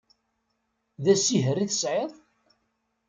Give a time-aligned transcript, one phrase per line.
[1.03, 2.13] D asiher i tesɛiḍ?